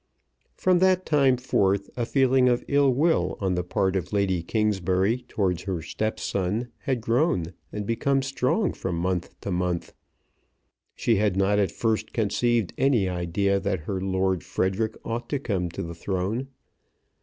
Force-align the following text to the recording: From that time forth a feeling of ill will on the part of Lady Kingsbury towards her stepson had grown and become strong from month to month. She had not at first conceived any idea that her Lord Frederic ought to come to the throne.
From 0.55 0.79
that 0.79 1.05
time 1.05 1.37
forth 1.37 1.87
a 1.95 2.07
feeling 2.07 2.49
of 2.49 2.65
ill 2.67 2.91
will 2.91 3.37
on 3.39 3.53
the 3.53 3.63
part 3.63 3.95
of 3.95 4.11
Lady 4.11 4.41
Kingsbury 4.41 5.25
towards 5.27 5.61
her 5.65 5.83
stepson 5.83 6.69
had 6.87 7.01
grown 7.01 7.53
and 7.71 7.85
become 7.85 8.23
strong 8.23 8.73
from 8.73 8.95
month 8.97 9.39
to 9.41 9.51
month. 9.51 9.93
She 10.95 11.17
had 11.17 11.37
not 11.37 11.59
at 11.59 11.71
first 11.71 12.13
conceived 12.13 12.73
any 12.79 13.07
idea 13.07 13.59
that 13.59 13.81
her 13.81 14.01
Lord 14.01 14.43
Frederic 14.43 14.95
ought 15.05 15.29
to 15.29 15.37
come 15.37 15.69
to 15.69 15.83
the 15.83 15.93
throne. 15.93 16.47